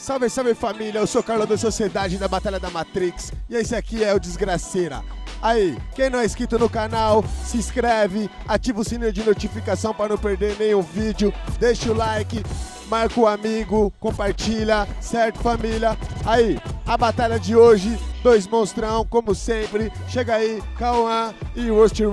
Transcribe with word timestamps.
Salve, 0.00 0.30
salve 0.30 0.54
família, 0.54 0.98
eu 0.98 1.06
sou 1.06 1.22
Carlos 1.22 1.46
da 1.46 1.58
Sociedade 1.58 2.16
da 2.16 2.26
Batalha 2.26 2.58
da 2.58 2.70
Matrix 2.70 3.30
e 3.50 3.54
esse 3.54 3.76
aqui 3.76 4.02
é 4.02 4.14
o 4.14 4.18
Desgraceira. 4.18 5.04
Aí, 5.42 5.76
quem 5.94 6.08
não 6.08 6.20
é 6.20 6.24
inscrito 6.24 6.58
no 6.58 6.70
canal, 6.70 7.22
se 7.44 7.58
inscreve, 7.58 8.30
ativa 8.48 8.80
o 8.80 8.84
sininho 8.84 9.12
de 9.12 9.22
notificação 9.22 9.92
para 9.92 10.08
não 10.08 10.16
perder 10.16 10.56
nenhum 10.58 10.80
vídeo, 10.80 11.30
deixa 11.58 11.92
o 11.92 11.94
like, 11.94 12.42
marca 12.88 13.20
o 13.20 13.26
amigo, 13.26 13.92
compartilha, 14.00 14.88
certo 15.02 15.40
família? 15.40 15.94
Aí, 16.24 16.58
a 16.86 16.96
batalha 16.96 17.38
de 17.38 17.54
hoje, 17.54 18.00
dois 18.22 18.46
monstrão, 18.46 19.04
como 19.04 19.34
sempre, 19.34 19.92
chega 20.08 20.36
aí, 20.36 20.62
Cauã 20.78 21.34
e 21.54 21.68
Rusty. 21.68 22.04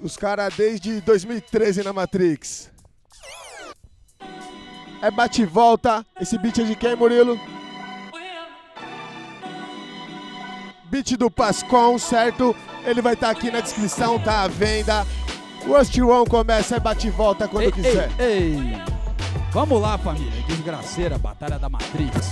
Os 0.00 0.16
caras 0.16 0.54
desde 0.54 1.00
2013 1.00 1.82
na 1.82 1.92
Matrix. 1.92 2.75
É 5.02 5.10
bate 5.10 5.42
e 5.42 5.46
volta. 5.46 6.04
Esse 6.20 6.38
beat 6.38 6.58
é 6.58 6.64
de 6.64 6.74
quem, 6.74 6.96
Murilo? 6.96 7.38
Beat 10.84 11.16
do 11.16 11.30
Pascon, 11.30 11.98
certo? 11.98 12.54
Ele 12.84 13.02
vai 13.02 13.14
estar 13.14 13.26
tá 13.26 13.32
aqui 13.32 13.50
na 13.50 13.60
descrição, 13.60 14.18
tá 14.18 14.42
à 14.42 14.48
venda. 14.48 15.06
O 15.66 15.76
Rusty 15.76 16.00
One 16.00 16.28
começa, 16.28 16.76
é 16.76 16.80
bate 16.80 17.08
e 17.08 17.10
volta 17.10 17.48
quando 17.48 17.64
ei, 17.64 17.72
quiser. 17.72 18.10
Ei, 18.18 18.54
ei. 18.54 18.96
Vamos 19.50 19.80
lá, 19.80 19.98
família. 19.98 20.42
Desgraceira, 20.46 21.18
Batalha 21.18 21.58
da 21.58 21.68
Matrix. 21.68 22.30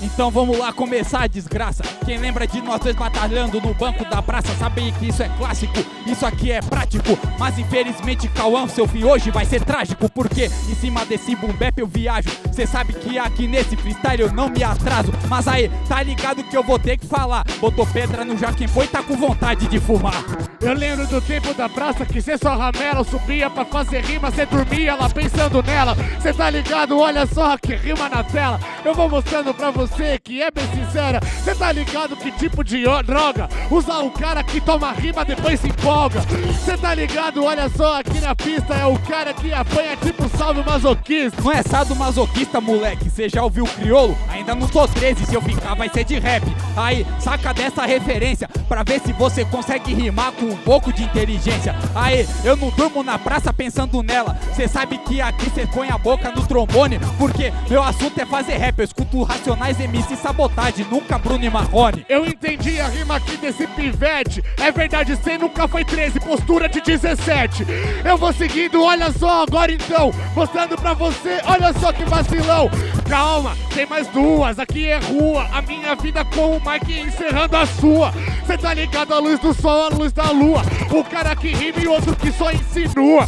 Então 0.00 0.30
vamos 0.30 0.56
lá 0.56 0.72
começar 0.72 1.22
a 1.22 1.26
desgraça. 1.26 1.82
Quem 2.04 2.18
lembra 2.18 2.46
de 2.46 2.60
nós 2.60 2.80
dois 2.80 2.94
batalhando 2.94 3.60
no 3.60 3.74
banco 3.74 4.04
da 4.04 4.22
praça 4.22 4.54
sabe 4.58 4.92
que 4.92 5.08
isso 5.08 5.22
é 5.22 5.28
clássico, 5.36 5.84
isso 6.06 6.24
aqui 6.24 6.52
é 6.52 6.60
prático. 6.60 7.18
Mas 7.38 7.58
infelizmente, 7.58 8.28
Cauã, 8.28 8.68
seu 8.68 8.86
fim 8.86 9.02
hoje 9.04 9.30
vai 9.30 9.44
ser 9.44 9.64
trágico. 9.64 10.08
Porque 10.08 10.44
em 10.44 10.74
cima 10.76 11.04
desse 11.04 11.34
boom 11.34 11.52
eu 11.76 11.86
viajo. 11.86 12.28
Cê 12.52 12.66
sabe 12.66 12.92
que 12.92 13.18
aqui 13.18 13.46
nesse 13.46 13.76
freestyle 13.76 14.22
eu 14.22 14.32
não 14.32 14.48
me 14.48 14.62
atraso. 14.62 15.12
Mas 15.28 15.48
aí, 15.48 15.68
tá 15.88 16.02
ligado 16.02 16.44
que 16.44 16.56
eu 16.56 16.62
vou 16.62 16.78
ter 16.78 16.96
que 16.96 17.06
falar. 17.06 17.44
Botou 17.60 17.86
pedra 17.86 18.24
no 18.24 18.36
já 18.36 18.52
quem 18.52 18.68
foi 18.68 18.86
tá 18.86 19.02
com 19.02 19.16
vontade 19.16 19.66
de 19.66 19.80
fumar. 19.80 20.24
Eu 20.60 20.74
lembro 20.74 21.06
do 21.06 21.20
tempo 21.20 21.52
da 21.54 21.68
praça 21.68 22.06
que 22.06 22.20
cê 22.20 22.36
só 22.38 22.56
ramela, 22.56 23.04
subia 23.04 23.50
pra 23.50 23.64
fazer 23.64 24.04
rima, 24.04 24.30
cê 24.30 24.46
dormia 24.46 24.94
lá 24.94 25.08
pensando 25.08 25.62
nela. 25.62 25.96
Cê 26.20 26.32
tá 26.32 26.48
ligado? 26.50 26.98
Olha 26.98 27.26
só 27.26 27.56
que 27.56 27.74
rima 27.74 28.08
na 28.08 28.22
tela. 28.22 28.60
Eu 28.84 28.94
vou 28.94 29.08
mostrando 29.08 29.52
pra 29.52 29.70
você 29.70 29.87
você 29.88 30.18
que 30.18 30.42
é 30.42 30.50
bem 30.50 30.64
sincera, 30.68 31.20
você 31.20 31.54
tá 31.54 31.72
ligado 31.72 32.16
que 32.16 32.30
tipo 32.32 32.62
de 32.62 32.84
droga? 33.04 33.48
Usa 33.70 33.98
o 33.98 34.10
cara 34.10 34.42
que 34.42 34.60
toma 34.60 34.92
rima, 34.92 35.24
depois 35.24 35.60
se 35.60 35.68
empolga. 35.68 36.20
Você 36.20 36.76
tá 36.76 36.94
ligado? 36.94 37.44
Olha 37.44 37.68
só, 37.68 38.00
aqui 38.00 38.20
na 38.20 38.34
pista 38.34 38.74
é 38.74 38.86
o 38.86 38.98
cara 39.00 39.32
que 39.32 39.52
apanha 39.52 39.96
tipo 39.96 40.28
salve 40.36 40.62
masoquista. 40.62 41.42
Não 41.42 41.52
é 41.52 41.62
sado 41.62 41.96
masoquista, 41.96 42.60
moleque. 42.60 43.10
Você 43.10 43.28
já 43.28 43.42
ouviu 43.42 43.64
o 43.64 43.68
criolo? 43.68 44.16
Ainda 44.28 44.54
não 44.54 44.68
tô 44.68 44.86
13, 44.86 45.26
se 45.26 45.34
eu 45.34 45.42
ficar 45.42 45.74
vai 45.74 45.88
ser 45.88 46.04
de 46.04 46.18
rap. 46.18 46.44
Aí, 46.76 47.06
saca 47.18 47.52
dessa 47.54 47.84
referência 47.84 48.48
pra 48.68 48.82
ver 48.82 49.00
se 49.00 49.12
você 49.12 49.44
consegue 49.44 49.94
rimar 49.94 50.32
com 50.32 50.46
um 50.46 50.56
pouco 50.56 50.92
de 50.92 51.02
inteligência. 51.02 51.74
Aí, 51.94 52.26
eu 52.44 52.56
não 52.56 52.70
durmo 52.70 53.02
na 53.02 53.18
praça 53.18 53.52
pensando 53.52 54.02
nela. 54.02 54.38
Cê 54.54 54.68
sabe 54.68 54.98
que 54.98 55.20
aqui 55.20 55.50
cê 55.50 55.66
põe 55.66 55.88
a 55.88 55.98
boca 55.98 56.30
no 56.30 56.46
trombone, 56.46 56.98
porque 57.18 57.52
meu 57.68 57.82
assunto 57.82 58.20
é 58.20 58.26
fazer 58.26 58.56
rap. 58.56 58.78
Eu 58.78 58.84
escuto 58.84 59.22
racionais 59.22 59.77
MC 59.84 60.16
Sabotagem, 60.16 60.86
nunca 60.90 61.18
Bruno 61.18 61.44
e 61.44 61.50
Marrone. 61.50 62.04
Eu 62.08 62.26
entendi 62.26 62.80
a 62.80 62.88
rima 62.88 63.16
aqui 63.16 63.36
desse 63.36 63.66
pivete. 63.68 64.42
É 64.58 64.70
verdade, 64.70 65.16
cê 65.16 65.38
nunca 65.38 65.68
foi 65.68 65.84
13, 65.84 66.20
postura 66.20 66.68
de 66.68 66.80
17. 66.80 67.64
Eu 68.04 68.16
vou 68.16 68.32
seguindo, 68.32 68.82
olha 68.82 69.10
só, 69.12 69.42
agora 69.42 69.72
então. 69.72 70.12
Mostrando 70.34 70.76
pra 70.76 70.94
você, 70.94 71.40
olha 71.44 71.72
só 71.74 71.92
que 71.92 72.04
vacilão. 72.04 72.70
Calma, 73.08 73.56
tem 73.74 73.86
mais 73.86 74.06
duas, 74.08 74.58
aqui 74.58 74.88
é 74.88 74.98
rua. 74.98 75.48
A 75.52 75.62
minha 75.62 75.94
vida 75.94 76.24
com 76.24 76.56
o 76.56 76.62
Mike 76.64 77.00
encerrando 77.00 77.56
a 77.56 77.66
sua. 77.66 78.12
Cê 78.46 78.58
tá 78.58 78.74
ligado 78.74 79.14
a 79.14 79.18
luz 79.18 79.38
do 79.40 79.54
sol, 79.54 79.86
a 79.86 79.88
luz 79.88 80.12
da 80.12 80.30
lua. 80.30 80.62
O 80.90 81.04
cara 81.04 81.34
que 81.34 81.48
rima 81.48 81.80
e 81.80 81.88
outro 81.88 82.14
que 82.16 82.32
só 82.32 82.50
insinua. 82.52 83.26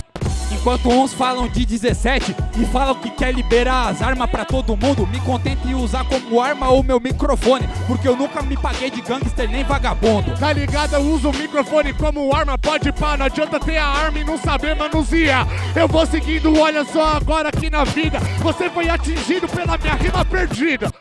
Enquanto 0.50 0.88
uns 0.88 1.12
falam 1.12 1.48
de 1.48 1.64
17 1.64 2.34
e 2.58 2.64
falam 2.66 2.94
que 2.96 3.10
quer 3.10 3.32
liberar 3.32 3.88
as 3.88 4.02
armas 4.02 4.28
para 4.28 4.44
todo 4.44 4.76
mundo, 4.76 5.06
me 5.06 5.20
contente 5.20 5.66
em 5.68 5.74
usar 5.74 6.04
como 6.04 6.40
arma 6.40 6.68
o 6.70 6.82
meu 6.82 6.98
microfone, 7.00 7.68
porque 7.86 8.08
eu 8.08 8.16
nunca 8.16 8.42
me 8.42 8.56
paguei 8.56 8.90
de 8.90 9.00
gangster 9.00 9.48
nem 9.48 9.64
vagabundo. 9.64 10.36
Tá 10.38 10.52
ligado? 10.52 10.94
Eu 10.94 11.02
uso 11.02 11.30
o 11.30 11.36
microfone 11.36 11.92
como 11.92 12.34
arma, 12.34 12.58
pode 12.58 12.92
pá, 12.92 13.16
não 13.16 13.26
adianta 13.26 13.60
ter 13.60 13.76
a 13.76 13.86
arma 13.86 14.18
e 14.18 14.24
não 14.24 14.36
saber 14.36 14.74
manusear. 14.74 15.46
Eu 15.74 15.86
vou 15.86 16.04
seguindo, 16.06 16.58
olha 16.58 16.84
só 16.84 17.16
agora 17.16 17.48
aqui 17.48 17.70
na 17.70 17.84
vida, 17.84 18.18
você 18.40 18.68
foi 18.68 18.88
atingido 18.88 19.48
pela 19.48 19.78
minha 19.78 19.94
rima 19.94 20.24
perdida. 20.24 20.92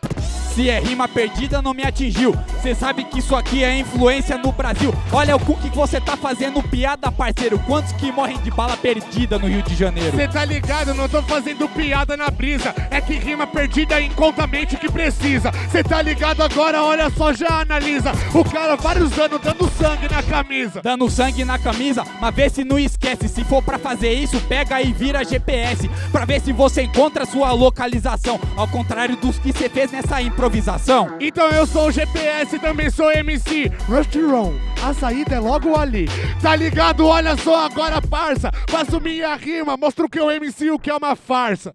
Se 0.60 0.70
é 0.70 0.78
rima 0.78 1.08
perdida, 1.08 1.62
não 1.62 1.74
me 1.74 1.84
atingiu. 1.84 2.36
Cê 2.62 2.76
sabe 2.76 3.06
que 3.06 3.20
isso 3.20 3.34
aqui 3.34 3.64
é 3.64 3.80
influência 3.80 4.38
no 4.38 4.52
Brasil. 4.52 4.94
Olha 5.10 5.38
o 5.38 5.40
que 5.40 5.70
você 5.70 6.02
tá 6.02 6.18
fazendo 6.18 6.62
piada, 6.62 7.10
parceiro. 7.10 7.58
Quantos 7.60 7.94
que 7.94 8.12
morrem 8.12 8.38
de 8.40 8.52
bala 8.52 8.76
perdida 8.76 9.40
no 9.40 9.48
Rio 9.48 9.64
de 9.64 9.74
Janeiro? 9.74 10.18
Cê 10.18 10.28
tá 10.28 10.44
ligado, 10.44 10.94
não 10.94 11.08
tô 11.08 11.22
fazendo 11.22 11.66
piada 11.70 12.18
na 12.18 12.30
brisa. 12.30 12.76
É 12.92 13.00
que 13.00 13.14
rima 13.14 13.48
perdida 13.48 14.02
encontra 14.02 14.44
a 14.44 14.48
mente 14.48 14.76
que 14.76 14.92
precisa. 14.92 15.50
Cê 15.72 15.82
tá 15.82 16.02
ligado 16.02 16.44
agora, 16.44 16.84
olha 16.84 17.10
só, 17.10 17.32
já 17.32 17.62
analisa. 17.62 18.12
O 18.34 18.44
cara 18.44 18.76
vários 18.76 19.18
anos 19.18 19.40
dando 19.40 19.72
sangue 19.72 20.10
na 20.14 20.22
camisa. 20.22 20.82
Dando 20.84 21.10
sangue 21.10 21.46
na 21.46 21.58
camisa, 21.58 22.04
mas 22.20 22.36
vê 22.36 22.50
se 22.50 22.66
não 22.66 22.78
esquece. 22.78 23.30
Se 23.30 23.46
for 23.46 23.64
pra 23.64 23.80
fazer 23.80 24.12
isso, 24.12 24.38
pega 24.42 24.82
e 24.82 24.92
vira 24.92 25.24
GPS. 25.24 25.90
Pra 26.12 26.26
ver 26.26 26.42
se 26.42 26.52
você 26.52 26.82
encontra 26.82 27.26
sua 27.26 27.54
localização. 27.54 28.38
Ao 28.58 28.68
contrário 28.68 29.16
dos 29.16 29.40
que 29.40 29.54
cê 29.54 29.70
fez 29.70 29.94
nessa 29.94 30.22
improvisação 30.22 30.49
improvisação? 30.50 31.16
Então 31.20 31.48
eu 31.50 31.66
sou 31.66 31.88
o 31.88 31.92
GPS 31.92 32.56
e 32.56 32.60
também 32.60 32.90
sou 32.90 33.12
MC. 33.12 33.72
Rusty 33.88 34.22
Ron, 34.22 34.54
a 34.84 34.94
saída 34.94 35.36
é 35.36 35.40
logo 35.40 35.78
ali. 35.78 36.08
Tá 36.42 36.56
ligado? 36.56 37.06
Olha 37.06 37.38
só 37.38 37.66
agora, 37.66 38.02
parça. 38.02 38.52
Faço 38.68 39.00
minha 39.00 39.36
rima, 39.36 39.78
mostro 39.78 40.10
que 40.10 40.20
eu 40.20 40.32
MC 40.32 40.72
o 40.72 40.80
que 40.80 40.90
é 40.90 40.96
uma 40.96 41.16
farsa. 41.16 41.74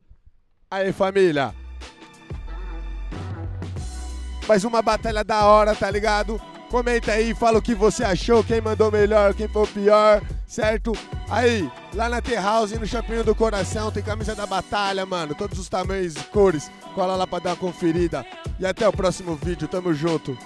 Aí, 0.71 0.93
família. 0.93 1.55
Mais 4.47 4.65
uma 4.65 4.83
batalha 4.83 5.25
da 5.25 5.45
hora, 5.47 5.75
tá 5.75 5.91
ligado? 5.91 6.41
Comenta 6.71 7.13
aí, 7.13 7.35
fala 7.35 7.59
o 7.59 7.63
que 7.63 7.75
você 7.75 8.03
achou, 8.03 8.43
quem 8.43 8.61
mandou 8.61 8.91
melhor, 8.91 9.33
quem 9.33 9.47
foi 9.47 9.63
o 9.63 9.67
pior, 9.67 10.21
certo? 10.47 10.93
Aí, 11.31 11.71
lá 11.95 12.09
na 12.09 12.21
T-House, 12.21 12.73
no 12.73 12.87
Shopping 12.87 13.23
do 13.23 13.35
Coração, 13.35 13.93
tem 13.93 14.03
camisa 14.03 14.35
da 14.35 14.45
batalha, 14.45 15.07
mano. 15.07 15.35
Todos 15.35 15.59
os 15.59 15.69
tamanhos 15.69 16.17
e 16.17 16.25
cores. 16.25 16.71
Cola 16.95 17.15
lá 17.15 17.27
pra 17.27 17.39
dar 17.39 17.51
uma 17.51 17.57
conferida. 17.57 18.27
E 18.59 18.65
até 18.65 18.89
o 18.89 18.93
próximo 18.93 19.35
vídeo, 19.37 19.67
tamo 19.67 19.93
junto. 19.93 20.37